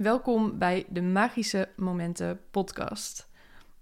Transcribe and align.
Welkom 0.00 0.58
bij 0.58 0.86
de 0.88 1.02
Magische 1.02 1.68
Momenten 1.76 2.40
podcast. 2.50 3.28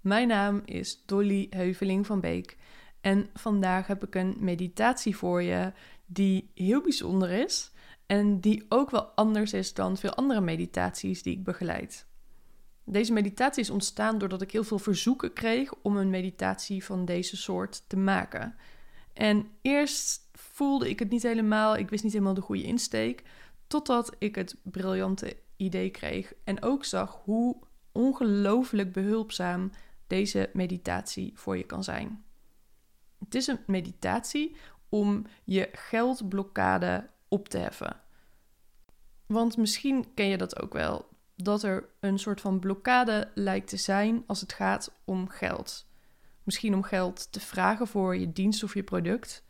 Mijn 0.01 0.27
naam 0.27 0.61
is 0.65 1.03
Dolly 1.05 1.47
Heuveling 1.49 2.05
van 2.05 2.19
Beek 2.19 2.57
en 3.01 3.29
vandaag 3.33 3.87
heb 3.87 4.03
ik 4.03 4.15
een 4.15 4.35
meditatie 4.39 5.17
voor 5.17 5.41
je 5.41 5.71
die 6.05 6.51
heel 6.53 6.81
bijzonder 6.81 7.29
is 7.29 7.71
en 8.05 8.39
die 8.39 8.65
ook 8.69 8.89
wel 8.89 9.03
anders 9.03 9.53
is 9.53 9.73
dan 9.73 9.97
veel 9.97 10.13
andere 10.13 10.41
meditaties 10.41 11.23
die 11.23 11.37
ik 11.37 11.43
begeleid. 11.43 12.05
Deze 12.83 13.13
meditatie 13.13 13.61
is 13.61 13.69
ontstaan 13.69 14.17
doordat 14.17 14.41
ik 14.41 14.51
heel 14.51 14.63
veel 14.63 14.79
verzoeken 14.79 15.33
kreeg 15.33 15.73
om 15.81 15.97
een 15.97 16.09
meditatie 16.09 16.83
van 16.83 17.05
deze 17.05 17.37
soort 17.37 17.83
te 17.87 17.97
maken. 17.97 18.55
En 19.13 19.47
eerst 19.61 20.29
voelde 20.33 20.89
ik 20.89 20.99
het 20.99 21.09
niet 21.09 21.23
helemaal, 21.23 21.75
ik 21.75 21.89
wist 21.89 22.03
niet 22.03 22.13
helemaal 22.13 22.33
de 22.33 22.41
goede 22.41 22.63
insteek, 22.63 23.23
totdat 23.67 24.15
ik 24.17 24.35
het 24.35 24.55
briljante 24.63 25.37
idee 25.59 25.89
kreeg 25.89 26.33
en 26.43 26.63
ook 26.63 26.85
zag 26.85 27.21
hoe 27.23 27.57
ongelooflijk 27.91 28.91
behulpzaam 28.91 29.71
deze 30.07 30.49
meditatie 30.53 31.31
voor 31.35 31.57
je 31.57 31.63
kan 31.63 31.83
zijn. 31.83 32.23
Het 33.19 33.35
is 33.35 33.47
een 33.47 33.59
meditatie 33.67 34.55
om 34.89 35.25
je 35.43 35.69
geldblokkade 35.71 37.09
op 37.27 37.49
te 37.49 37.57
heffen. 37.57 38.01
Want 39.25 39.57
misschien 39.57 40.13
ken 40.13 40.27
je 40.27 40.37
dat 40.37 40.61
ook 40.61 40.73
wel, 40.73 41.09
dat 41.35 41.63
er 41.63 41.89
een 41.99 42.19
soort 42.19 42.41
van 42.41 42.59
blokkade 42.59 43.31
lijkt 43.35 43.67
te 43.67 43.77
zijn 43.77 44.23
als 44.27 44.41
het 44.41 44.53
gaat 44.53 44.91
om 45.05 45.27
geld. 45.27 45.87
Misschien 46.43 46.73
om 46.73 46.83
geld 46.83 47.31
te 47.31 47.39
vragen 47.39 47.87
voor 47.87 48.17
je 48.17 48.31
dienst 48.31 48.63
of 48.63 48.73
je 48.73 48.83
product. 48.83 49.43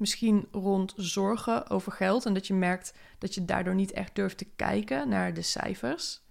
Misschien 0.00 0.48
rond 0.52 0.92
zorgen 0.96 1.68
over 1.68 1.92
geld 1.92 2.26
en 2.26 2.34
dat 2.34 2.46
je 2.46 2.54
merkt 2.54 2.94
dat 3.18 3.34
je 3.34 3.44
daardoor 3.44 3.74
niet 3.74 3.92
echt 3.92 4.14
durft 4.14 4.38
te 4.38 4.44
kijken 4.56 5.08
naar 5.08 5.34
de 5.34 5.42
cijfers. 5.42 6.22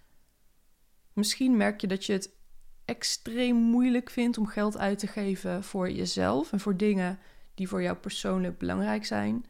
Misschien 1.13 1.57
merk 1.57 1.81
je 1.81 1.87
dat 1.87 2.05
je 2.05 2.13
het 2.13 2.31
extreem 2.85 3.55
moeilijk 3.55 4.09
vindt 4.09 4.37
om 4.37 4.47
geld 4.47 4.77
uit 4.77 4.99
te 4.99 5.07
geven 5.07 5.63
voor 5.63 5.91
jezelf 5.91 6.51
en 6.51 6.59
voor 6.59 6.77
dingen 6.77 7.19
die 7.53 7.67
voor 7.67 7.81
jou 7.81 7.97
persoonlijk 7.97 8.57
belangrijk 8.57 9.05
zijn. 9.05 9.45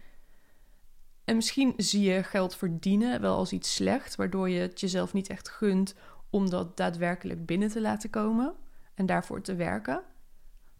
En 1.25 1.35
misschien 1.35 1.73
zie 1.77 2.01
je 2.01 2.23
geld 2.23 2.55
verdienen 2.55 3.21
wel 3.21 3.35
als 3.35 3.51
iets 3.51 3.75
slecht, 3.75 4.15
waardoor 4.15 4.49
je 4.49 4.59
het 4.59 4.79
jezelf 4.79 5.13
niet 5.13 5.29
echt 5.29 5.49
gunt 5.49 5.95
om 6.29 6.49
dat 6.49 6.77
daadwerkelijk 6.77 7.45
binnen 7.45 7.69
te 7.69 7.81
laten 7.81 8.09
komen 8.09 8.53
en 8.93 9.05
daarvoor 9.05 9.41
te 9.41 9.55
werken. 9.55 10.03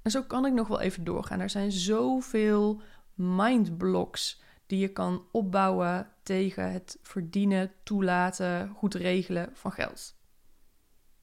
En 0.02 0.12
zo 0.12 0.24
kan 0.24 0.46
ik 0.46 0.54
nog 0.54 0.68
wel 0.68 0.82
even 0.82 1.04
doorgaan. 1.04 1.40
Er 1.40 1.50
zijn 1.50 1.72
zoveel 1.72 2.82
mindblocks 3.20 4.42
die 4.66 4.80
je 4.80 4.88
kan 4.88 5.26
opbouwen 5.32 6.12
tegen 6.24 6.72
het 6.72 7.00
verdienen, 7.02 7.72
toelaten, 7.84 8.70
goed 8.70 8.94
regelen 8.94 9.50
van 9.54 9.72
geld. 9.72 10.18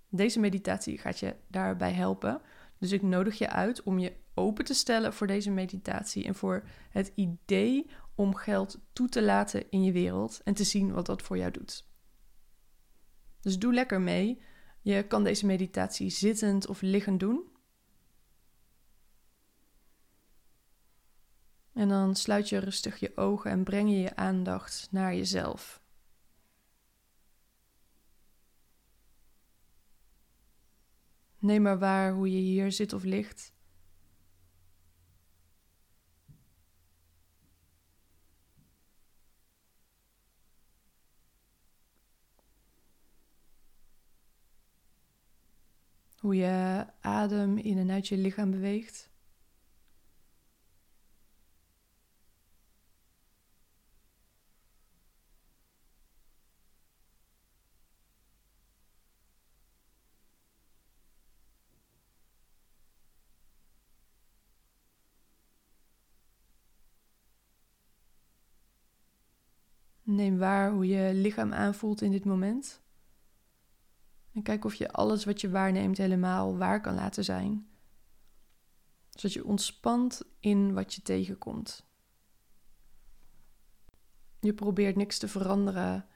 Deze 0.08 0.40
meditatie 0.40 0.98
gaat 0.98 1.18
je 1.18 1.36
daarbij 1.48 1.92
helpen. 1.92 2.40
Dus 2.78 2.92
ik 2.92 3.02
nodig 3.02 3.38
je 3.38 3.50
uit 3.50 3.82
om 3.82 3.98
je 3.98 4.12
open 4.34 4.64
te 4.64 4.74
stellen 4.74 5.12
voor 5.12 5.26
deze 5.26 5.50
meditatie 5.50 6.24
en 6.24 6.34
voor 6.34 6.68
het 6.90 7.12
idee 7.14 7.90
om 8.14 8.34
geld 8.34 8.80
toe 8.92 9.08
te 9.08 9.22
laten 9.22 9.70
in 9.70 9.82
je 9.82 9.92
wereld 9.92 10.40
en 10.44 10.54
te 10.54 10.64
zien 10.64 10.92
wat 10.92 11.06
dat 11.06 11.22
voor 11.22 11.38
jou 11.38 11.50
doet. 11.50 11.88
Dus 13.40 13.58
doe 13.58 13.74
lekker 13.74 14.00
mee. 14.00 14.42
Je 14.82 15.06
kan 15.06 15.24
deze 15.24 15.46
meditatie 15.46 16.10
zittend 16.10 16.66
of 16.66 16.80
liggend 16.80 17.20
doen. 17.20 17.42
En 21.76 21.88
dan 21.88 22.14
sluit 22.14 22.48
je 22.48 22.58
rustig 22.58 22.96
je 22.96 23.16
ogen 23.16 23.50
en 23.50 23.64
breng 23.64 23.90
je 23.90 23.96
je 23.96 24.16
aandacht 24.16 24.88
naar 24.90 25.14
jezelf. 25.14 25.80
Neem 31.38 31.62
maar 31.62 31.78
waar 31.78 32.12
hoe 32.12 32.30
je 32.30 32.38
hier 32.38 32.72
zit 32.72 32.92
of 32.92 33.02
ligt. 33.02 33.52
Hoe 46.18 46.36
je 46.36 46.86
adem 47.00 47.58
in 47.58 47.78
en 47.78 47.90
uit 47.90 48.08
je 48.08 48.16
lichaam 48.16 48.50
beweegt. 48.50 49.14
Neem 70.16 70.38
waar 70.38 70.72
hoe 70.72 70.86
je 70.86 71.14
lichaam 71.14 71.52
aanvoelt 71.52 72.02
in 72.02 72.10
dit 72.10 72.24
moment. 72.24 72.82
En 74.32 74.42
kijk 74.42 74.64
of 74.64 74.74
je 74.74 74.92
alles 74.92 75.24
wat 75.24 75.40
je 75.40 75.50
waarneemt 75.50 75.96
helemaal 75.96 76.56
waar 76.56 76.80
kan 76.80 76.94
laten 76.94 77.24
zijn. 77.24 77.68
Zodat 79.10 79.32
je 79.32 79.44
ontspant 79.44 80.22
in 80.40 80.74
wat 80.74 80.94
je 80.94 81.02
tegenkomt. 81.02 81.86
Je 84.40 84.54
probeert 84.54 84.96
niks 84.96 85.18
te 85.18 85.28
veranderen 85.28 86.06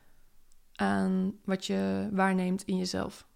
aan 0.75 1.39
wat 1.45 1.67
je 1.67 2.09
waarneemt 2.13 2.63
in 2.63 2.77
jezelf. 2.77 3.29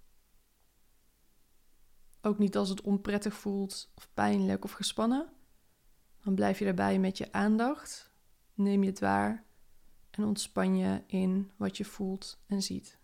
Ook 2.21 2.39
niet 2.39 2.57
als 2.57 2.69
het 2.69 2.81
onprettig 2.81 3.35
voelt 3.35 3.93
of 3.95 4.09
pijnlijk 4.15 4.65
of 4.65 4.73
gespannen. 4.73 5.33
Dan 6.21 6.35
blijf 6.35 6.59
je 6.59 6.65
erbij 6.65 6.99
met 6.99 7.19
je 7.19 7.33
aandacht. 7.33 8.13
Neem 8.55 8.83
je 8.83 8.91
het 8.91 9.01
waar 9.01 9.45
en 10.17 10.25
ontspan 10.25 10.77
je 10.77 11.03
in 11.07 11.51
wat 11.57 11.77
je 11.77 11.85
voelt 11.85 12.39
en 12.47 12.63
ziet. 12.63 12.99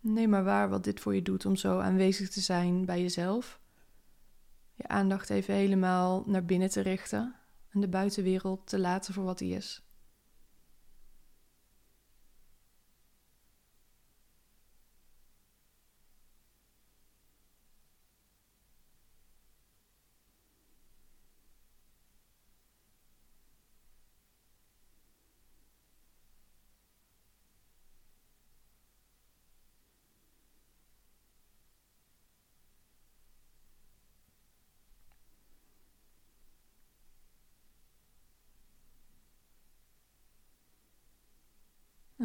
Neem 0.00 0.30
maar 0.30 0.44
waar 0.44 0.68
wat 0.68 0.84
dit 0.84 1.00
voor 1.00 1.14
je 1.14 1.22
doet 1.22 1.46
om 1.46 1.56
zo 1.56 1.78
aanwezig 1.78 2.30
te 2.30 2.40
zijn 2.40 2.84
bij 2.84 3.00
jezelf. 3.00 3.60
Je 4.74 4.88
aandacht 4.88 5.30
even 5.30 5.54
helemaal 5.54 6.22
naar 6.26 6.44
binnen 6.44 6.70
te 6.70 6.80
richten 6.80 7.34
en 7.76 7.82
de 7.82 7.88
buitenwereld 7.88 8.66
te 8.66 8.78
laten 8.78 9.14
voor 9.14 9.24
wat 9.24 9.38
die 9.38 9.54
is. 9.54 9.85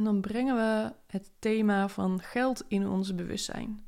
En 0.01 0.07
dan 0.07 0.21
brengen 0.21 0.55
we 0.55 0.93
het 1.07 1.31
thema 1.39 1.89
van 1.89 2.19
geld 2.19 2.63
in 2.67 2.87
ons 2.87 3.15
bewustzijn. 3.15 3.85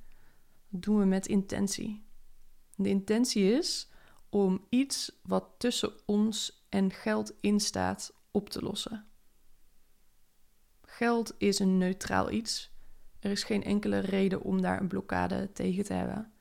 Dat 0.69 0.81
doen 0.81 0.99
we 0.99 1.05
met 1.05 1.27
intentie. 1.27 2.05
De 2.75 2.89
intentie 2.89 3.51
is 3.51 3.89
om 4.29 4.65
iets 4.69 5.19
wat 5.23 5.49
tussen 5.57 5.91
ons 6.05 6.65
en 6.69 6.91
geld 6.91 7.33
instaat 7.41 8.13
op 8.31 8.49
te 8.49 8.61
lossen. 8.61 9.05
Geld 10.81 11.35
is 11.37 11.59
een 11.59 11.77
neutraal 11.77 12.31
iets. 12.31 12.71
Er 13.19 13.31
is 13.31 13.43
geen 13.43 13.63
enkele 13.63 13.99
reden 13.99 14.41
om 14.41 14.61
daar 14.61 14.81
een 14.81 14.87
blokkade 14.87 15.51
tegen 15.53 15.83
te 15.83 15.93
hebben. 15.93 16.31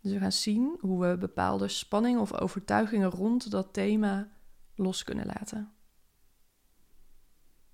Dus 0.00 0.12
we 0.12 0.18
gaan 0.18 0.32
zien 0.32 0.76
hoe 0.80 1.06
we 1.06 1.18
bepaalde 1.18 1.68
spanning 1.68 2.18
of 2.18 2.32
overtuigingen 2.32 3.10
rond 3.10 3.50
dat 3.50 3.72
thema 3.72 4.32
los 4.74 5.02
kunnen 5.02 5.26
laten. 5.26 5.74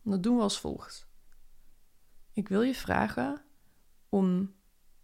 Dat 0.03 0.23
doen 0.23 0.37
we 0.37 0.43
als 0.43 0.61
volgt. 0.61 1.09
Ik 2.33 2.49
wil 2.49 2.63
je 2.63 2.75
vragen 2.75 3.45
om 4.09 4.55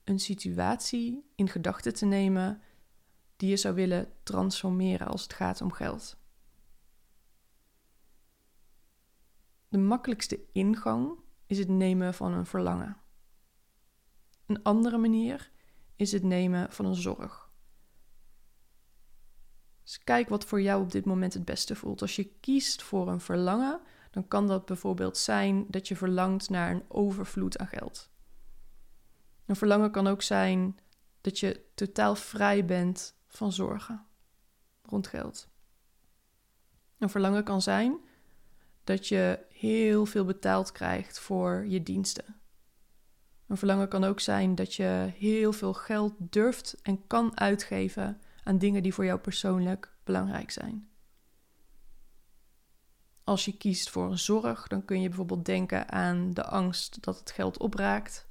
een 0.05 0.19
situatie 0.19 1.31
in 1.35 1.49
gedachten 1.49 1.95
te 1.95 2.07
nemen 2.07 2.63
die 3.37 3.49
je 3.49 3.57
zou 3.57 3.75
willen 3.75 4.13
transformeren 4.23 5.07
als 5.07 5.23
het 5.23 5.33
gaat 5.33 5.61
om 5.61 5.73
geld. 5.73 6.17
De 9.69 9.79
makkelijkste 9.79 10.41
ingang 10.53 11.19
is 11.47 11.59
het 11.59 11.69
nemen 11.69 12.15
van 12.15 12.33
een 12.33 12.47
verlangen. 12.47 12.97
Een 14.47 14.63
andere 14.63 14.99
manier 14.99 15.51
is 15.97 16.13
het 16.13 16.23
nemen 16.23 16.73
van 16.73 16.85
een 16.85 16.95
zorg. 16.95 17.51
Dus 19.83 20.05
kijk 20.05 20.29
wat 20.29 20.45
voor 20.45 20.63
jou 20.63 20.83
op 20.83 20.93
dit 20.93 21.05
moment 21.05 21.35
het 21.35 21.45
beste 21.45 21.77
voelt. 21.77 22.01
Als 22.01 22.17
je 22.17 22.25
kiest 22.41 22.83
voor 22.83 23.09
een 23.09 23.21
verlangen, 23.21 23.81
dan 24.17 24.29
kan 24.29 24.47
dat 24.47 24.67
bijvoorbeeld 24.67 25.19
zijn 25.19 25.65
dat 25.69 25.89
je 25.89 25.97
verlangt 25.97 26.51
naar 26.51 26.71
een 26.71 26.85
overvloed 26.89 27.59
aan 27.59 27.67
geld. 27.67 28.11
Een 29.47 29.57
verlangen 29.57 29.91
kan 29.91 30.07
ook 30.07 30.23
zijn 30.23 30.79
dat 31.21 31.39
je 31.39 31.65
totaal 31.75 32.15
vrij 32.15 32.65
bent 32.65 33.15
van 33.27 33.53
zorgen 33.53 34.07
rond 34.83 35.07
geld. 35.07 35.49
Een 36.99 37.11
verlangen 37.11 37.45
kan 37.45 37.63
zijn 37.63 37.99
dat 38.85 39.09
je 39.09 39.47
heel 39.49 40.07
veel 40.07 40.25
betaald 40.25 40.73
krijgt 40.73 41.19
voor 41.19 41.67
je 41.67 41.83
diensten. 41.83 42.41
Een 43.47 43.57
verlangen 43.57 43.89
kan 43.89 44.05
ook 44.05 44.21
zijn 44.21 44.55
dat 44.55 44.75
je 44.75 45.13
heel 45.17 45.53
veel 45.53 45.75
geld 45.75 46.13
durft 46.19 46.77
en 46.83 47.07
kan 47.07 47.39
uitgeven 47.39 48.21
aan 48.45 48.59
dingen 48.59 48.83
die 48.83 48.95
voor 48.95 49.05
jou 49.05 49.19
persoonlijk 49.19 49.93
belangrijk 50.05 50.51
zijn. 50.51 50.89
Als 53.27 53.45
je 53.45 53.57
kiest 53.57 53.91
voor 53.91 54.11
een 54.11 54.19
zorg, 54.19 54.67
dan 54.67 54.85
kun 54.85 55.01
je 55.01 55.09
bijvoorbeeld 55.09 55.45
denken 55.45 55.89
aan 55.91 56.35
de 56.35 56.45
angst 56.45 57.03
dat 57.03 57.19
het 57.19 57.31
geld 57.31 57.59
opraakt, 57.59 58.29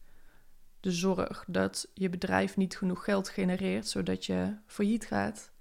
de 0.80 0.92
zorg 0.92 1.46
dat 1.48 1.88
je 1.94 2.10
bedrijf 2.10 2.58
niet 2.58 2.78
genoeg 2.78 3.04
geld 3.04 3.30
genereert 3.30 3.88
zodat 3.88 4.26
je 4.26 4.58
failliet 4.66 5.06
gaat, 5.06 5.52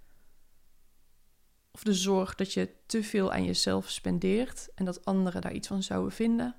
of 1.70 1.82
de 1.82 1.94
zorg 1.94 2.34
dat 2.34 2.52
je 2.52 2.74
te 2.86 3.02
veel 3.02 3.32
aan 3.32 3.44
jezelf 3.44 3.90
spendeert 3.90 4.68
en 4.74 4.84
dat 4.84 5.04
anderen 5.04 5.40
daar 5.40 5.52
iets 5.52 5.68
van 5.68 5.82
zouden 5.82 6.12
vinden. 6.12 6.56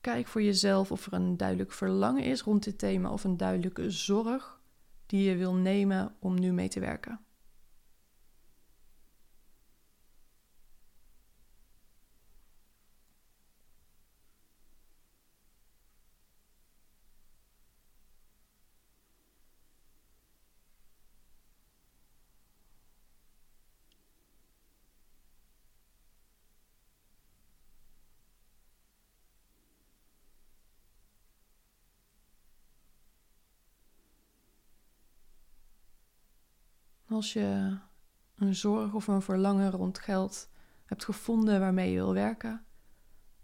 Kijk 0.00 0.26
voor 0.26 0.42
jezelf 0.42 0.92
of 0.92 1.06
er 1.06 1.12
een 1.12 1.36
duidelijk 1.36 1.72
verlangen 1.72 2.24
is 2.24 2.42
rond 2.42 2.64
dit 2.64 2.78
thema 2.78 3.10
of 3.10 3.24
een 3.24 3.36
duidelijke 3.36 3.90
zorg 3.90 4.60
die 5.06 5.30
je 5.30 5.36
wil 5.36 5.54
nemen 5.54 6.16
om 6.18 6.40
nu 6.40 6.52
mee 6.52 6.68
te 6.68 6.80
werken. 6.80 7.20
Als 37.18 37.32
je 37.32 37.78
een 38.34 38.54
zorg 38.54 38.94
of 38.94 39.06
een 39.06 39.22
verlangen 39.22 39.70
rond 39.70 39.98
geld 39.98 40.48
hebt 40.84 41.04
gevonden 41.04 41.60
waarmee 41.60 41.90
je 41.90 41.96
wil 41.96 42.12
werken, 42.12 42.64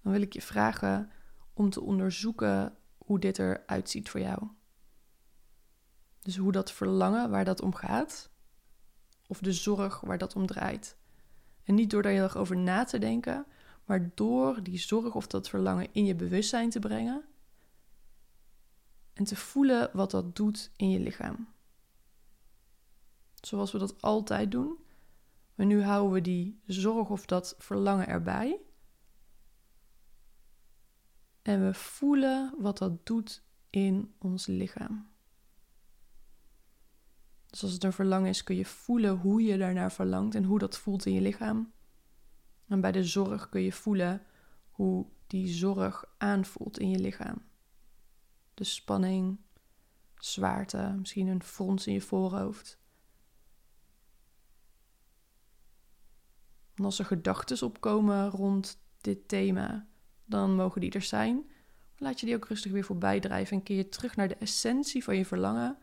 dan 0.03 0.12
wil 0.12 0.21
ik 0.21 0.32
je 0.32 0.43
vragen 0.43 1.11
om 1.55 1.71
te 1.71 1.81
onderzoeken 1.81 2.76
hoe 2.99 3.19
dit 3.19 3.38
eruit 3.38 3.91
ziet 3.91 4.11
voor 4.11 4.21
jou. 4.21 4.49
Dus 6.21 6.37
hoe 6.37 6.53
dat 6.53 6.73
verlangen, 6.73 7.31
waar 7.31 7.44
dat 7.44 7.62
om 7.62 7.75
gaat, 7.75 8.31
of 9.26 9.38
de 9.38 9.53
zorg 9.53 10.00
waar 10.00 10.19
dat 10.19 10.37
om 10.37 10.47
draait. 10.47 10.97
En 11.65 11.75
niet 11.75 11.91
door 11.91 12.03
daar 12.03 12.12
heel 12.12 12.23
erg 12.23 12.37
over 12.37 12.56
na 12.56 12.85
te 12.85 12.99
denken, 12.99 13.47
maar 13.85 14.11
door 14.15 14.62
die 14.62 14.79
zorg 14.79 15.15
of 15.15 15.27
dat 15.27 15.49
verlangen 15.49 15.88
in 15.93 16.05
je 16.05 16.15
bewustzijn 16.15 16.70
te 16.70 16.79
brengen 16.79 17.25
en 19.12 19.25
te 19.25 19.37
voelen 19.37 19.91
wat 19.93 20.11
dat 20.11 20.37
doet 20.37 20.70
in 20.77 20.91
je 20.91 21.00
lichaam 21.00 21.54
zoals 23.46 23.73
we 23.73 23.79
dat 23.79 24.02
altijd 24.02 24.50
doen. 24.50 24.79
Maar 25.55 25.67
nu 25.67 25.82
houden 25.82 26.12
we 26.12 26.20
die 26.20 26.61
zorg 26.67 27.11
of 27.11 27.26
dat 27.26 27.55
verlangen 27.58 28.08
erbij. 28.08 28.61
En 31.43 31.67
we 31.67 31.75
voelen 31.75 32.55
wat 32.58 32.79
dat 32.79 33.06
doet 33.06 33.43
in 33.70 34.14
ons 34.19 34.46
lichaam. 34.46 35.12
Dus 37.46 37.62
als 37.62 37.73
het 37.73 37.85
een 37.85 37.93
verlangen 37.93 38.29
is, 38.29 38.43
kun 38.43 38.56
je 38.56 38.64
voelen 38.64 39.17
hoe 39.17 39.43
je 39.43 39.58
daarnaar 39.58 39.93
verlangt 39.93 40.35
en 40.35 40.44
hoe 40.44 40.58
dat 40.58 40.79
voelt 40.79 41.06
in 41.06 41.12
je 41.12 41.20
lichaam. 41.20 41.73
En 42.69 42.81
bij 42.81 42.93
de 42.93 43.05
zorg 43.05 43.49
kun 43.49 43.61
je 43.61 43.73
voelen 43.73 44.23
hoe 44.70 45.06
die 45.26 45.49
zorg 45.49 46.05
aanvoelt 46.19 46.79
in 46.79 46.91
je 46.91 46.99
lichaam. 46.99 47.43
De 48.55 48.64
spanning, 48.64 49.38
zwaarte, 50.19 50.94
misschien 50.99 51.26
een 51.26 51.43
frons 51.43 51.87
in 51.87 51.93
je 51.93 52.00
voorhoofd. 52.00 52.79
En 56.75 56.85
als 56.85 56.99
er 56.99 57.05
gedachten 57.05 57.67
opkomen 57.67 58.31
rond 58.31 58.79
dit 59.00 59.29
thema, 59.29 59.87
dan 60.25 60.55
mogen 60.55 60.81
die 60.81 60.91
er 60.91 61.03
zijn. 61.03 61.50
laat 61.97 62.21
je 62.21 62.26
die 62.26 62.35
ook 62.35 62.49
rustig 62.49 62.73
weer 62.73 62.85
voorbij 62.85 63.21
drijven 63.21 63.56
en 63.56 63.62
keer 63.62 63.76
je 63.76 63.88
terug 63.88 64.17
naar 64.17 64.29
de 64.29 64.37
essentie 64.37 65.05
van 65.05 65.17
je 65.17 65.25
verlangen 65.25 65.79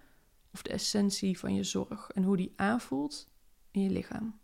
of 0.54 0.62
de 0.62 0.70
essentie 0.70 1.40
van 1.40 1.54
je 1.54 1.64
zorg 1.64 2.10
en 2.10 2.24
hoe 2.24 2.38
die 2.38 2.54
aanvoelt 2.56 3.30
in 3.72 3.82
je 3.82 3.90
lichaam. 3.90 4.40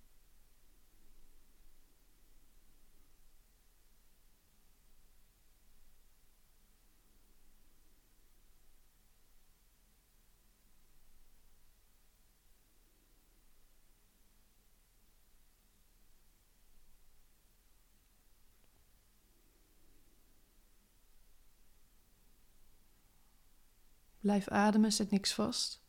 Blijf 24.28 24.48
ademen, 24.48 24.92
zet 24.92 25.12
niks 25.12 25.34
vast. 25.34 25.84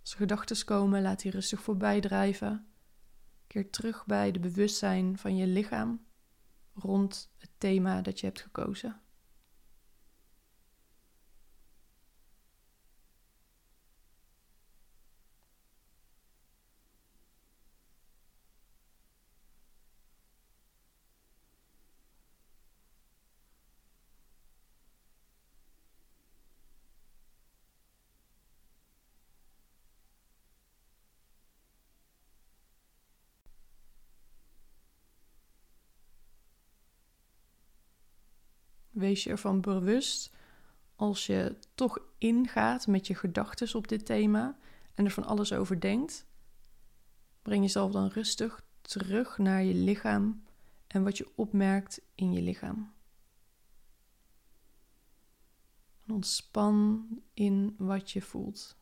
Als 0.00 0.14
gedachten 0.14 0.64
komen, 0.64 1.02
laat 1.02 1.20
die 1.20 1.30
rustig 1.30 1.62
voorbij 1.62 2.00
drijven. 2.00 2.66
Keer 3.46 3.70
terug 3.70 4.06
bij 4.06 4.30
de 4.30 4.38
bewustzijn 4.40 5.18
van 5.18 5.36
je 5.36 5.46
lichaam 5.46 6.06
rond 6.74 7.32
het 7.36 7.50
thema 7.58 8.02
dat 8.02 8.20
je 8.20 8.26
hebt 8.26 8.40
gekozen. 8.40 9.00
Wees 39.00 39.24
je 39.24 39.30
ervan 39.30 39.60
bewust 39.60 40.30
als 40.96 41.26
je 41.26 41.56
toch 41.74 41.98
ingaat 42.18 42.86
met 42.86 43.06
je 43.06 43.14
gedachten 43.14 43.74
op 43.74 43.88
dit 43.88 44.06
thema 44.06 44.58
en 44.94 45.04
er 45.04 45.10
van 45.10 45.24
alles 45.24 45.52
over 45.52 45.80
denkt. 45.80 46.26
Breng 47.42 47.62
jezelf 47.62 47.92
dan 47.92 48.08
rustig 48.08 48.64
terug 48.80 49.38
naar 49.38 49.62
je 49.62 49.74
lichaam 49.74 50.42
en 50.86 51.02
wat 51.04 51.16
je 51.16 51.32
opmerkt 51.36 52.00
in 52.14 52.32
je 52.32 52.42
lichaam. 52.42 52.92
ontspan 56.10 57.06
in 57.34 57.74
wat 57.78 58.10
je 58.10 58.22
voelt. 58.22 58.76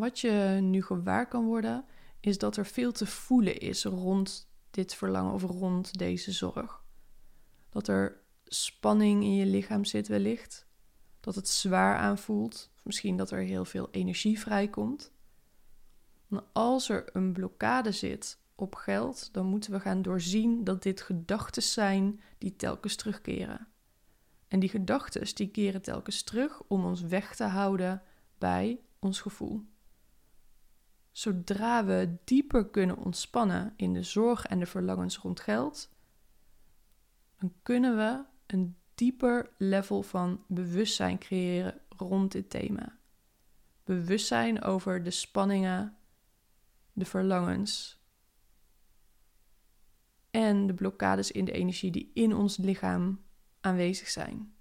Wat 0.00 0.20
je 0.20 0.58
nu 0.60 0.82
gewaar 0.82 1.28
kan 1.28 1.44
worden, 1.44 1.84
is 2.20 2.38
dat 2.38 2.56
er 2.56 2.66
veel 2.66 2.92
te 2.92 3.06
voelen 3.06 3.58
is 3.58 3.84
rond 3.84 4.50
dit 4.70 4.94
verlangen 4.94 5.32
of 5.32 5.42
rond 5.42 5.98
deze 5.98 6.32
zorg. 6.32 6.84
Dat 7.68 7.88
er 7.88 8.20
spanning 8.44 9.22
in 9.22 9.34
je 9.34 9.46
lichaam 9.46 9.84
zit 9.84 10.08
wellicht, 10.08 10.66
dat 11.20 11.34
het 11.34 11.48
zwaar 11.48 11.96
aanvoelt, 11.96 12.70
misschien 12.82 13.16
dat 13.16 13.30
er 13.30 13.40
heel 13.40 13.64
veel 13.64 13.88
energie 13.90 14.40
vrijkomt. 14.40 15.12
als 16.52 16.88
er 16.88 17.16
een 17.16 17.32
blokkade 17.32 17.92
zit 17.92 18.38
op 18.54 18.74
geld, 18.74 19.32
dan 19.32 19.46
moeten 19.46 19.72
we 19.72 19.80
gaan 19.80 20.02
doorzien 20.02 20.64
dat 20.64 20.82
dit 20.82 21.00
gedachten 21.00 21.62
zijn 21.62 22.20
die 22.38 22.56
telkens 22.56 22.96
terugkeren. 22.96 23.68
En 24.48 24.60
die 24.60 24.68
gedachten 24.68 25.34
die 25.34 25.50
keren 25.50 25.82
telkens 25.82 26.22
terug 26.22 26.62
om 26.62 26.84
ons 26.84 27.00
weg 27.00 27.34
te 27.34 27.44
houden 27.44 28.02
bij 28.38 28.80
ons 28.98 29.20
gevoel. 29.20 29.64
Zodra 31.20 31.84
we 31.84 32.16
dieper 32.24 32.70
kunnen 32.70 32.96
ontspannen 32.96 33.72
in 33.76 33.92
de 33.92 34.02
zorg 34.02 34.46
en 34.46 34.58
de 34.58 34.66
verlangens 34.66 35.16
rond 35.16 35.40
geld, 35.40 35.94
dan 37.38 37.52
kunnen 37.62 37.96
we 37.96 38.24
een 38.46 38.76
dieper 38.94 39.50
level 39.58 40.02
van 40.02 40.44
bewustzijn 40.48 41.18
creëren 41.18 41.80
rond 41.88 42.32
dit 42.32 42.50
thema. 42.50 42.98
Bewustzijn 43.84 44.62
over 44.62 45.02
de 45.02 45.10
spanningen, 45.10 45.96
de 46.92 47.04
verlangens 47.04 48.02
en 50.30 50.66
de 50.66 50.74
blokkades 50.74 51.30
in 51.30 51.44
de 51.44 51.52
energie 51.52 51.90
die 51.90 52.10
in 52.14 52.34
ons 52.34 52.56
lichaam 52.56 53.24
aanwezig 53.60 54.08
zijn. 54.08 54.54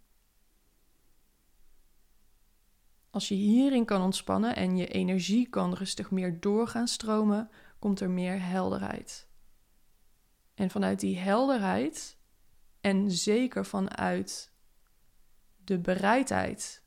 Als 3.10 3.28
je 3.28 3.36
hierin 3.36 3.86
kan 3.86 4.02
ontspannen 4.02 4.56
en 4.56 4.78
je 4.78 4.88
energie 4.88 5.50
kan 5.50 5.74
rustig 5.74 6.12
meer 6.12 6.40
doorgaan 6.40 6.88
stromen, 6.88 7.50
komt 7.80 8.00
er 8.00 8.10
meer 8.10 8.42
helderheid. 8.42 9.28
En 10.54 10.70
vanuit 10.70 11.00
die 11.00 11.18
helderheid 11.18 12.18
en 12.82 13.12
zeker 13.12 13.66
vanuit 13.66 14.52
de 15.64 15.80
bereidheid 15.80 16.84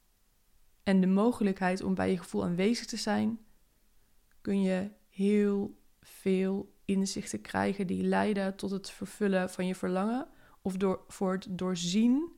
en 0.83 1.01
de 1.01 1.07
mogelijkheid 1.07 1.83
om 1.83 1.95
bij 1.95 2.11
je 2.11 2.19
gevoel 2.19 2.45
aanwezig 2.45 2.87
te 2.87 2.97
zijn, 2.97 3.39
kun 4.41 4.63
je 4.63 4.91
heel 5.09 5.81
veel 6.01 6.75
inzichten 6.85 7.41
krijgen 7.41 7.87
die 7.87 8.03
leiden 8.03 8.57
tot 8.57 8.71
het 8.71 8.91
vervullen 8.91 9.51
van 9.51 9.67
je 9.67 9.75
verlangen 9.75 10.29
of 10.63 10.77
door, 10.77 11.05
voor 11.09 11.33
het 11.33 11.47
doorzien 11.51 12.33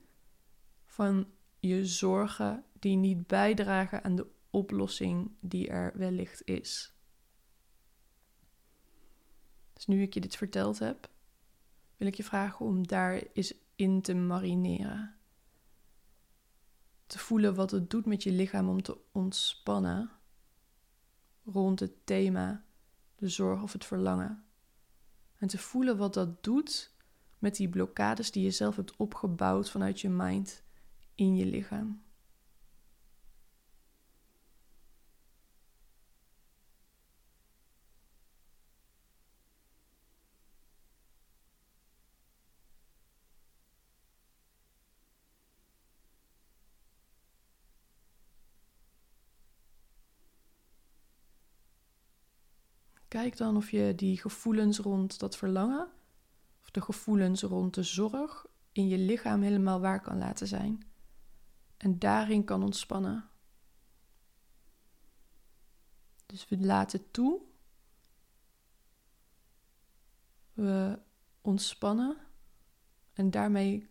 van 0.85 1.27
je 1.59 1.87
zorgen 1.87 2.65
die 2.85 2.97
niet 2.97 3.27
bijdragen 3.27 4.05
aan 4.05 4.17
de 4.17 4.27
oplossing 4.51 5.31
die 5.41 5.69
er 5.69 5.93
wellicht 5.99 6.43
is. 6.45 6.95
Dus 9.73 9.87
nu 9.87 10.03
ik 10.03 10.15
je 10.15 10.21
dit 10.21 10.37
verteld 10.37 10.79
heb, 10.79 11.11
wil 11.97 12.07
ik 12.07 12.15
je 12.15 12.25
vragen 12.25 12.67
om 12.67 12.87
daar 12.87 13.23
eens 13.33 13.55
in 13.77 14.03
te 14.03 14.15
marineren. 14.15 15.17
Te 17.07 17.19
voelen 17.19 17.55
wat 17.55 17.71
het 17.71 17.91
doet 17.91 18.07
met 18.07 18.23
je 18.23 18.33
lichaam 18.33 18.69
om 18.69 18.83
te 18.83 18.99
ontspannen 19.13 20.11
rond 21.45 21.81
het 21.81 22.07
thema 22.07 22.65
de 23.17 23.29
zorg 23.29 23.63
of 23.63 23.73
het 23.73 23.85
verlangen. 23.85 24.45
En 25.39 25.49
te 25.49 25.59
voelen 25.59 25.97
wat 25.97 26.15
dat 26.15 26.45
doet 26.45 26.95
met 27.39 27.57
die 27.57 27.69
blokkades 27.69 28.31
die 28.31 28.45
je 28.45 28.51
zelf 28.51 28.77
hebt 28.77 28.97
opgebouwd 28.97 29.71
vanuit 29.71 30.01
je 30.01 30.09
mind 30.09 30.63
in 31.15 31.37
je 31.37 31.47
lichaam. 31.47 32.04
Kijk 53.15 53.37
dan 53.37 53.57
of 53.57 53.71
je 53.71 53.95
die 53.95 54.21
gevoelens 54.21 54.79
rond 54.79 55.19
dat 55.19 55.37
verlangen, 55.37 55.89
of 56.61 56.71
de 56.71 56.81
gevoelens 56.81 57.43
rond 57.43 57.75
de 57.75 57.83
zorg, 57.83 58.47
in 58.73 58.89
je 58.89 58.99
lichaam 58.99 59.43
helemaal 59.43 59.81
waar 59.81 60.01
kan 60.01 60.19
laten 60.19 60.47
zijn. 60.47 60.87
En 61.77 61.99
daarin 61.99 62.45
kan 62.45 62.63
ontspannen. 62.63 63.29
Dus 66.27 66.49
we 66.49 66.59
laten 66.59 67.11
toe. 67.11 67.41
We 70.53 70.99
ontspannen. 71.41 72.17
En 73.13 73.31
daarmee 73.31 73.89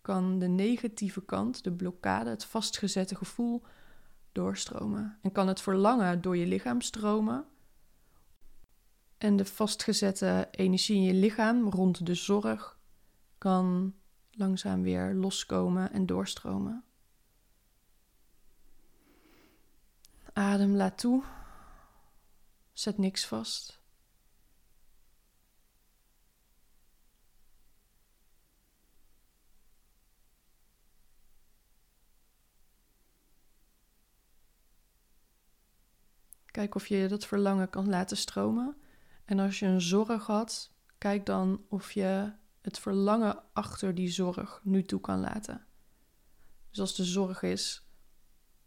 kan 0.00 0.38
de 0.38 0.48
negatieve 0.48 1.24
kant, 1.24 1.64
de 1.64 1.72
blokkade, 1.72 2.30
het 2.30 2.44
vastgezette 2.44 3.14
gevoel 3.14 3.62
doorstromen. 4.32 5.18
En 5.22 5.32
kan 5.32 5.48
het 5.48 5.60
verlangen 5.60 6.20
door 6.20 6.36
je 6.36 6.46
lichaam 6.46 6.80
stromen 6.80 7.46
en 9.18 9.36
de 9.36 9.44
vastgezette 9.44 10.48
energie 10.50 10.96
in 10.96 11.02
je 11.02 11.14
lichaam 11.14 11.68
rond 11.68 12.06
de 12.06 12.14
zorg 12.14 12.78
kan 13.38 13.94
langzaam 14.30 14.82
weer 14.82 15.14
loskomen 15.14 15.92
en 15.92 16.06
doorstromen. 16.06 16.84
Adem, 20.32 20.76
laat 20.76 20.98
toe. 20.98 21.24
Zet 22.72 22.98
niks 22.98 23.26
vast. 23.26 23.80
Kijk 36.44 36.74
of 36.74 36.86
je 36.86 37.08
dat 37.08 37.26
verlangen 37.26 37.70
kan 37.70 37.88
laten 37.88 38.16
stromen 38.16 38.76
en 39.26 39.38
als 39.38 39.58
je 39.58 39.66
een 39.66 39.80
zorg 39.80 40.26
had, 40.26 40.72
kijk 40.98 41.26
dan 41.26 41.64
of 41.68 41.92
je 41.92 42.32
het 42.60 42.78
verlangen 42.78 43.42
achter 43.52 43.94
die 43.94 44.08
zorg 44.08 44.60
nu 44.62 44.82
toe 44.82 45.00
kan 45.00 45.20
laten. 45.20 45.66
Dus 46.70 46.80
als 46.80 46.94
de 46.94 47.04
zorg 47.04 47.42
is, 47.42 47.88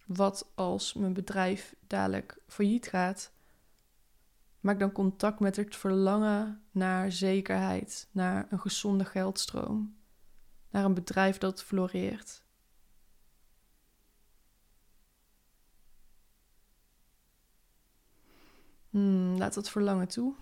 wat 0.06 0.52
als 0.56 0.94
mijn 0.94 1.14
bedrijf 1.14 1.76
dadelijk 1.88 2.42
failliet 2.48 2.88
gaat, 2.88 3.32
maak 4.60 4.80
dan 4.80 4.92
contact 4.92 5.40
met 5.40 5.56
het 5.56 5.76
verlangen 5.76 6.64
naar 6.72 7.12
zekerheid, 7.12 8.10
naar 8.12 8.48
een 8.50 8.60
gezonde 8.60 9.06
geldstroom, 9.06 9.98
naar 10.70 10.86
een 10.86 10.94
bedrijf 10.94 11.38
dat 11.38 11.64
floreert. 11.64 12.44
Hmm, 18.90 19.38
laat 19.38 19.54
dat 19.54 19.70
verlangen 19.70 20.08
toe. 20.08 20.36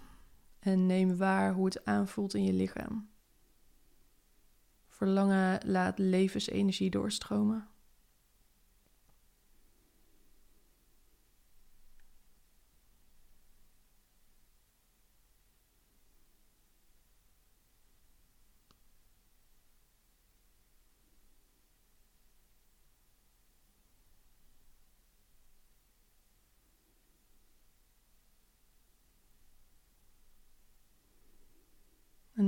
En 0.67 0.85
neem 0.85 1.17
waar 1.17 1.53
hoe 1.53 1.65
het 1.65 1.85
aanvoelt 1.85 2.33
in 2.33 2.43
je 2.43 2.53
lichaam. 2.53 3.09
Verlangen 4.87 5.67
laat 5.67 5.97
levensenergie 5.99 6.89
doorstromen. 6.89 7.67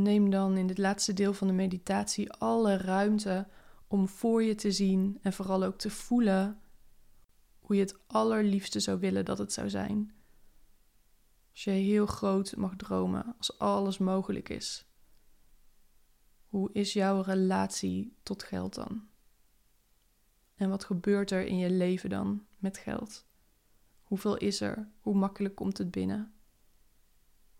Neem 0.10 0.30
dan 0.30 0.58
in 0.58 0.68
dit 0.68 0.78
laatste 0.78 1.14
deel 1.14 1.34
van 1.34 1.48
de 1.48 1.54
meditatie 1.54 2.32
alle 2.32 2.78
ruimte 2.78 3.48
om 3.88 4.08
voor 4.08 4.44
je 4.44 4.56
te 4.56 4.72
zien 4.72 5.20
en 5.22 5.34
vooral 5.34 5.64
ook 5.64 5.78
te 5.78 5.90
voelen 5.90 6.62
hoe 7.60 7.76
je 7.76 7.82
het 7.82 8.00
allerliefste 8.08 8.80
zou 8.80 9.00
willen 9.00 9.26
dat 9.26 9.38
het 9.38 9.54
zou 9.54 9.70
zijn. 9.70 10.14
Als 11.52 11.64
je 11.64 11.72
heel 11.72 12.06
groot 12.06 12.56
mag 12.56 12.76
dromen, 12.76 13.36
als 13.38 13.60
alles 13.60 13.98
mogelijk 13.98 14.50
is. 14.50 14.86
Hoe 16.48 16.70
is 16.74 16.94
jouw 16.94 17.22
relatie 17.22 18.18
tot 18.24 18.44
geld 18.44 18.76
dan? 18.76 19.08
En 20.56 20.70
wat 20.70 20.84
gebeurt 20.84 21.32
er 21.32 21.46
in 21.46 21.58
je 21.58 21.70
leven 21.70 22.10
dan 22.10 22.46
met 22.58 22.78
geld? 22.78 23.26
Hoeveel 24.04 24.38
is 24.38 24.62
er? 24.62 24.92
Hoe 25.00 25.16
makkelijk 25.16 25.56
komt 25.56 25.78
het 25.78 25.92
binnen? 25.92 26.34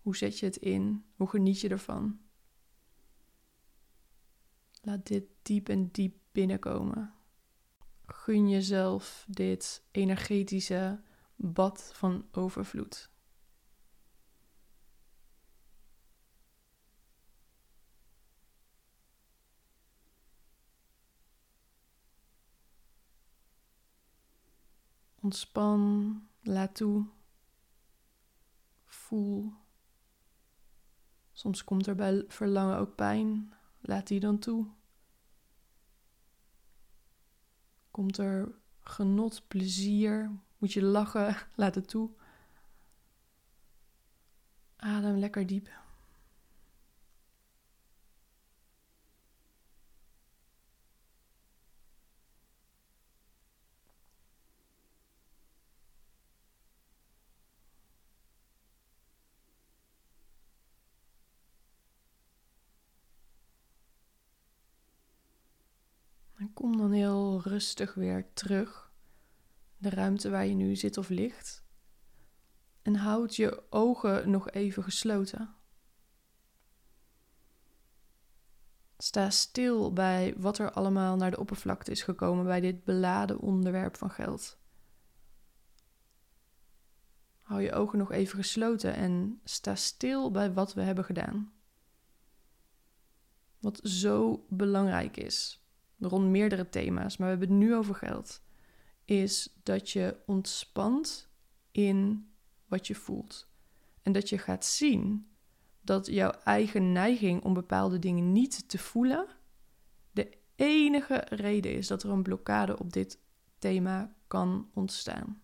Hoe 0.02 0.16
zet 0.16 0.38
je 0.38 0.46
het 0.46 0.56
in? 0.56 1.04
Hoe 1.16 1.28
geniet 1.28 1.60
je 1.60 1.68
ervan? 1.68 2.20
Laat 4.80 5.06
dit 5.06 5.24
diep 5.42 5.68
en 5.68 5.90
diep 5.90 6.16
binnenkomen. 6.32 7.14
Gun 8.06 8.48
jezelf 8.48 9.24
dit 9.28 9.82
energetische 9.90 11.00
bad 11.36 11.90
van 11.94 12.28
overvloed. 12.32 13.10
Ontspan, 25.22 26.28
laat 26.42 26.74
toe 26.74 27.06
Voel. 28.84 29.52
Soms 31.32 31.64
komt 31.64 31.86
er 31.86 31.94
bij 31.94 32.24
verlangen 32.28 32.78
ook 32.78 32.94
pijn. 32.94 33.52
Laat 33.80 34.06
die 34.06 34.20
dan 34.20 34.38
toe. 34.38 34.66
Komt 37.90 38.18
er 38.18 38.54
genot, 38.80 39.42
plezier? 39.48 40.30
Moet 40.58 40.72
je 40.72 40.82
lachen? 40.82 41.36
Laat 41.56 41.74
het 41.74 41.88
toe. 41.88 42.10
Adem 44.76 45.16
lekker 45.16 45.46
diep. 45.46 45.68
En 66.40 66.49
kom 66.60 66.76
dan 66.76 66.92
heel 66.92 67.40
rustig 67.42 67.94
weer 67.94 68.32
terug. 68.32 68.92
De 69.76 69.90
ruimte 69.90 70.30
waar 70.30 70.46
je 70.46 70.54
nu 70.54 70.76
zit 70.76 70.98
of 70.98 71.08
ligt. 71.08 71.64
En 72.82 72.94
houd 72.94 73.36
je 73.36 73.62
ogen 73.70 74.30
nog 74.30 74.50
even 74.50 74.82
gesloten. 74.82 75.54
Sta 78.98 79.30
stil 79.30 79.92
bij 79.92 80.34
wat 80.36 80.58
er 80.58 80.72
allemaal 80.72 81.16
naar 81.16 81.30
de 81.30 81.38
oppervlakte 81.38 81.90
is 81.90 82.02
gekomen 82.02 82.44
bij 82.44 82.60
dit 82.60 82.84
beladen 82.84 83.38
onderwerp 83.38 83.96
van 83.96 84.10
geld. 84.10 84.58
Hou 87.40 87.62
je 87.62 87.72
ogen 87.72 87.98
nog 87.98 88.12
even 88.12 88.36
gesloten 88.36 88.94
en 88.94 89.40
sta 89.44 89.74
stil 89.74 90.30
bij 90.30 90.52
wat 90.52 90.74
we 90.74 90.82
hebben 90.82 91.04
gedaan. 91.04 91.52
Wat 93.58 93.80
zo 93.82 94.44
belangrijk 94.48 95.16
is 95.16 95.60
rond 96.00 96.28
meerdere 96.28 96.68
thema's, 96.68 97.16
maar 97.16 97.28
we 97.28 97.38
hebben 97.38 97.56
het 97.56 97.66
nu 97.66 97.74
over 97.74 97.94
geld, 97.94 98.42
is 99.04 99.58
dat 99.62 99.90
je 99.90 100.16
ontspant 100.26 101.28
in 101.70 102.30
wat 102.66 102.86
je 102.86 102.94
voelt. 102.94 103.48
En 104.02 104.12
dat 104.12 104.28
je 104.28 104.38
gaat 104.38 104.64
zien 104.64 105.28
dat 105.80 106.06
jouw 106.06 106.30
eigen 106.30 106.92
neiging 106.92 107.42
om 107.42 107.54
bepaalde 107.54 107.98
dingen 107.98 108.32
niet 108.32 108.68
te 108.68 108.78
voelen 108.78 109.26
de 110.12 110.38
enige 110.56 111.24
reden 111.28 111.72
is 111.72 111.86
dat 111.86 112.02
er 112.02 112.10
een 112.10 112.22
blokkade 112.22 112.78
op 112.78 112.92
dit 112.92 113.18
thema 113.58 114.14
kan 114.26 114.70
ontstaan. 114.74 115.42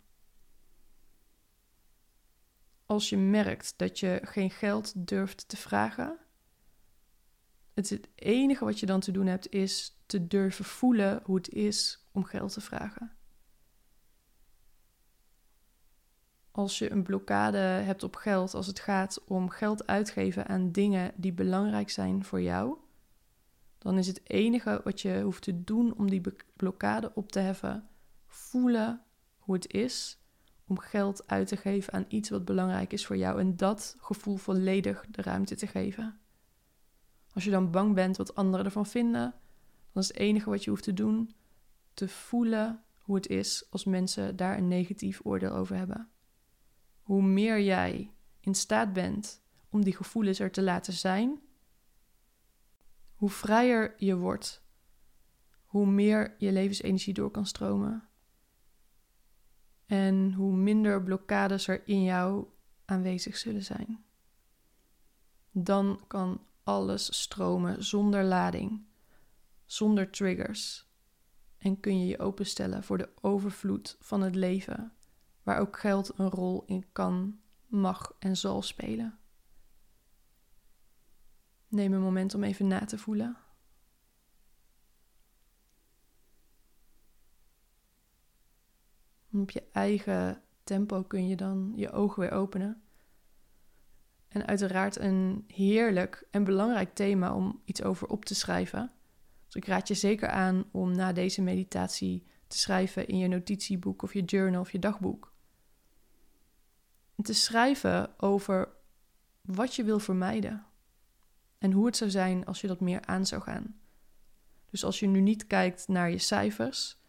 Als 2.86 3.08
je 3.08 3.16
merkt 3.16 3.74
dat 3.76 3.98
je 3.98 4.20
geen 4.22 4.50
geld 4.50 5.06
durft 5.06 5.48
te 5.48 5.56
vragen, 5.56 6.18
het, 7.76 8.08
enige 8.14 8.64
wat 8.64 8.80
je 8.80 8.86
dan 8.86 9.00
te 9.00 9.10
doen 9.10 9.26
hebt 9.26 9.52
is 9.52 10.00
te 10.06 10.26
durven 10.26 10.64
voelen 10.64 11.20
hoe 11.24 11.36
het 11.36 11.48
is 11.48 12.06
om 12.12 12.24
geld 12.24 12.52
te 12.52 12.60
vragen. 12.60 13.10
Als 16.50 16.78
je 16.78 16.90
een 16.90 17.02
blokkade 17.02 17.58
hebt 17.58 18.02
op 18.02 18.16
geld 18.16 18.54
als 18.54 18.66
het 18.66 18.80
gaat 18.80 19.24
om 19.24 19.48
geld 19.48 19.86
uitgeven 19.86 20.46
aan 20.46 20.72
dingen 20.72 21.12
die 21.16 21.32
belangrijk 21.32 21.90
zijn 21.90 22.24
voor 22.24 22.42
jou, 22.42 22.78
dan 23.78 23.98
is 23.98 24.06
het 24.06 24.30
enige 24.30 24.80
wat 24.84 25.00
je 25.00 25.20
hoeft 25.22 25.42
te 25.42 25.64
doen 25.64 25.96
om 25.96 26.10
die 26.10 26.22
blokkade 26.56 27.10
op 27.14 27.32
te 27.32 27.38
heffen, 27.38 27.88
voelen 28.26 29.02
hoe 29.38 29.54
het 29.54 29.72
is 29.72 30.18
om 30.66 30.78
geld 30.78 31.28
uit 31.28 31.48
te 31.48 31.56
geven 31.56 31.92
aan 31.92 32.04
iets 32.08 32.30
wat 32.30 32.44
belangrijk 32.44 32.92
is 32.92 33.06
voor 33.06 33.16
jou 33.16 33.40
en 33.40 33.56
dat 33.56 33.96
gevoel 33.98 34.36
volledig 34.36 35.06
de 35.10 35.22
ruimte 35.22 35.54
te 35.54 35.66
geven. 35.66 36.20
Als 37.36 37.44
je 37.44 37.50
dan 37.50 37.70
bang 37.70 37.94
bent 37.94 38.16
wat 38.16 38.34
anderen 38.34 38.64
ervan 38.64 38.86
vinden, 38.86 39.34
dan 39.92 40.02
is 40.02 40.08
het 40.08 40.16
enige 40.16 40.50
wat 40.50 40.64
je 40.64 40.70
hoeft 40.70 40.82
te 40.82 40.92
doen 40.92 41.34
te 41.94 42.08
voelen 42.08 42.84
hoe 42.98 43.14
het 43.14 43.26
is 43.26 43.66
als 43.70 43.84
mensen 43.84 44.36
daar 44.36 44.58
een 44.58 44.68
negatief 44.68 45.20
oordeel 45.24 45.50
over 45.50 45.76
hebben. 45.76 46.08
Hoe 47.02 47.22
meer 47.22 47.60
jij 47.60 48.14
in 48.40 48.54
staat 48.54 48.92
bent 48.92 49.42
om 49.68 49.84
die 49.84 49.96
gevoelens 49.96 50.38
er 50.38 50.50
te 50.50 50.62
laten 50.62 50.92
zijn, 50.92 51.40
hoe 53.14 53.30
vrijer 53.30 53.94
je 53.96 54.16
wordt, 54.16 54.64
hoe 55.64 55.86
meer 55.86 56.34
je 56.38 56.52
levensenergie 56.52 57.14
door 57.14 57.30
kan 57.30 57.46
stromen 57.46 58.08
en 59.86 60.32
hoe 60.32 60.56
minder 60.56 61.02
blokkades 61.02 61.68
er 61.68 61.88
in 61.88 62.02
jou 62.02 62.46
aanwezig 62.84 63.36
zullen 63.36 63.64
zijn. 63.64 64.04
Dan 65.50 66.00
kan 66.06 66.46
alles 66.66 67.22
stromen 67.22 67.84
zonder 67.84 68.24
lading, 68.24 68.86
zonder 69.64 70.10
triggers. 70.10 70.86
En 71.58 71.80
kun 71.80 72.00
je 72.00 72.06
je 72.06 72.18
openstellen 72.18 72.82
voor 72.82 72.98
de 72.98 73.08
overvloed 73.20 73.96
van 74.00 74.20
het 74.20 74.34
leven, 74.34 74.92
waar 75.42 75.60
ook 75.60 75.78
geld 75.78 76.18
een 76.18 76.30
rol 76.30 76.64
in 76.64 76.92
kan, 76.92 77.40
mag 77.66 78.16
en 78.18 78.36
zal 78.36 78.62
spelen. 78.62 79.18
Neem 81.68 81.92
een 81.92 82.00
moment 82.00 82.34
om 82.34 82.44
even 82.44 82.66
na 82.66 82.84
te 82.84 82.98
voelen. 82.98 83.36
Op 89.32 89.50
je 89.50 89.62
eigen 89.72 90.42
tempo 90.64 91.02
kun 91.02 91.28
je 91.28 91.36
dan 91.36 91.72
je 91.76 91.90
ogen 91.90 92.20
weer 92.20 92.32
openen. 92.32 92.85
En 94.36 94.46
uiteraard 94.46 94.98
een 94.98 95.44
heerlijk 95.46 96.26
en 96.30 96.44
belangrijk 96.44 96.94
thema 96.94 97.34
om 97.34 97.60
iets 97.64 97.82
over 97.82 98.08
op 98.08 98.24
te 98.24 98.34
schrijven. 98.34 98.92
Dus 99.44 99.54
ik 99.54 99.66
raad 99.66 99.88
je 99.88 99.94
zeker 99.94 100.28
aan 100.28 100.64
om 100.70 100.96
na 100.96 101.12
deze 101.12 101.42
meditatie 101.42 102.26
te 102.46 102.58
schrijven 102.58 103.08
in 103.08 103.18
je 103.18 103.28
notitieboek 103.28 104.02
of 104.02 104.12
je 104.12 104.24
journal 104.24 104.60
of 104.60 104.72
je 104.72 104.78
dagboek. 104.78 105.32
En 107.14 107.24
te 107.24 107.32
schrijven 107.32 108.20
over 108.20 108.68
wat 109.40 109.74
je 109.74 109.84
wil 109.84 109.98
vermijden. 109.98 110.66
En 111.58 111.72
hoe 111.72 111.86
het 111.86 111.96
zou 111.96 112.10
zijn 112.10 112.46
als 112.46 112.60
je 112.60 112.66
dat 112.66 112.80
meer 112.80 113.04
aan 113.04 113.26
zou 113.26 113.42
gaan. 113.42 113.80
Dus 114.70 114.84
als 114.84 115.00
je 115.00 115.06
nu 115.06 115.20
niet 115.20 115.46
kijkt 115.46 115.88
naar 115.88 116.10
je 116.10 116.18
cijfers, 116.18 117.00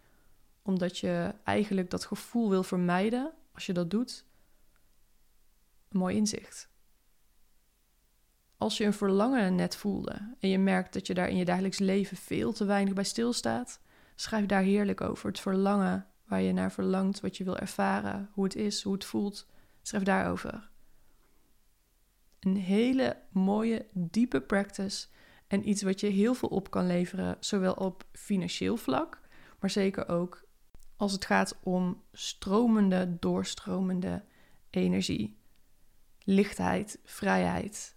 omdat 0.62 0.98
je 0.98 1.34
eigenlijk 1.44 1.90
dat 1.90 2.06
gevoel 2.06 2.50
wil 2.50 2.64
vermijden, 2.64 3.34
als 3.54 3.66
je 3.66 3.74
dat 3.74 3.90
doet, 3.90 4.26
een 5.90 6.00
mooi 6.00 6.16
inzicht 6.16 6.76
als 8.58 8.78
je 8.78 8.86
een 8.86 8.94
verlangen 8.94 9.56
net 9.56 9.76
voelde 9.76 10.36
en 10.40 10.50
je 10.50 10.60
merkt 10.60 10.94
dat 10.94 11.08
je 11.08 11.14
daar 11.14 11.30
in 11.30 11.38
je 11.38 11.46
dagelijks 11.46 11.80
leven 11.80 12.18
veel 12.18 12.54
te 12.54 12.66
weinig 12.66 12.94
bij 12.94 13.04
stilstaat, 13.04 13.82
schrijf 14.16 14.46
daar 14.46 14.62
heerlijk 14.62 15.02
over. 15.02 15.28
Het 15.28 15.40
verlangen 15.40 16.08
waar 16.26 16.42
je 16.42 16.54
naar 16.54 16.72
verlangt, 16.72 17.20
wat 17.20 17.38
je 17.38 17.44
wil 17.44 17.58
ervaren, 17.58 18.30
hoe 18.34 18.44
het 18.44 18.56
is, 18.56 18.84
hoe 18.84 18.94
het 18.94 19.06
voelt. 19.06 19.48
Schrijf 19.82 20.04
daarover. 20.04 20.70
Een 22.40 22.56
hele 22.56 23.22
mooie, 23.32 23.86
diepe 23.94 24.42
practice 24.42 25.08
en 25.48 25.70
iets 25.70 25.82
wat 25.82 26.00
je 26.00 26.08
heel 26.08 26.34
veel 26.34 26.50
op 26.50 26.70
kan 26.70 26.88
leveren, 26.88 27.38
zowel 27.40 27.74
op 27.74 28.04
financieel 28.12 28.78
vlak, 28.78 29.22
maar 29.60 29.70
zeker 29.70 30.10
ook 30.10 30.46
als 30.96 31.12
het 31.12 31.26
gaat 31.26 31.58
om 31.64 32.04
stromende, 32.12 33.18
doorstromende 33.20 34.24
energie, 34.70 35.40
lichtheid, 36.24 37.00
vrijheid 37.04 37.97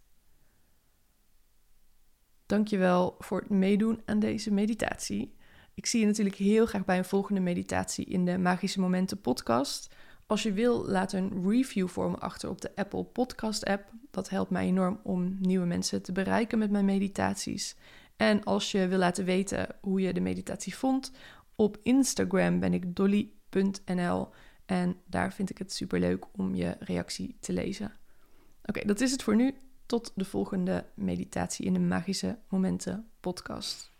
Dankjewel 2.50 3.14
voor 3.18 3.40
het 3.40 3.50
meedoen 3.50 4.02
aan 4.04 4.18
deze 4.18 4.52
meditatie. 4.52 5.34
Ik 5.74 5.86
zie 5.86 6.00
je 6.00 6.06
natuurlijk 6.06 6.36
heel 6.36 6.66
graag 6.66 6.84
bij 6.84 6.98
een 6.98 7.04
volgende 7.04 7.40
meditatie 7.40 8.04
in 8.04 8.24
de 8.24 8.38
Magische 8.38 8.80
Momenten 8.80 9.20
podcast. 9.20 9.94
Als 10.26 10.42
je 10.42 10.52
wil, 10.52 10.88
laat 10.88 11.12
een 11.12 11.48
review 11.48 11.88
voor 11.88 12.10
me 12.10 12.16
achter 12.16 12.48
op 12.48 12.60
de 12.60 12.70
Apple 12.74 13.04
Podcast 13.04 13.64
app. 13.64 13.92
Dat 14.10 14.28
helpt 14.28 14.50
mij 14.50 14.66
enorm 14.66 15.00
om 15.02 15.36
nieuwe 15.40 15.66
mensen 15.66 16.02
te 16.02 16.12
bereiken 16.12 16.58
met 16.58 16.70
mijn 16.70 16.84
meditaties. 16.84 17.76
En 18.16 18.44
als 18.44 18.72
je 18.72 18.88
wil 18.88 18.98
laten 18.98 19.24
weten 19.24 19.66
hoe 19.80 20.00
je 20.00 20.12
de 20.12 20.20
meditatie 20.20 20.76
vond, 20.76 21.12
op 21.56 21.78
Instagram 21.82 22.60
ben 22.60 22.74
ik 22.74 22.96
dolly.nl 22.96 24.28
en 24.66 24.96
daar 25.06 25.32
vind 25.32 25.50
ik 25.50 25.58
het 25.58 25.72
super 25.72 26.00
leuk 26.00 26.24
om 26.36 26.54
je 26.54 26.76
reactie 26.78 27.36
te 27.40 27.52
lezen. 27.52 27.92
Oké, 28.64 28.86
dat 28.86 29.00
is 29.00 29.10
het 29.10 29.22
voor 29.22 29.36
nu 29.36 29.54
tot 29.90 30.12
de 30.14 30.24
volgende 30.24 30.84
meditatie 30.94 31.66
in 31.66 31.72
de 31.72 31.80
Magische 31.80 32.38
Momenten 32.48 33.10
podcast. 33.20 33.92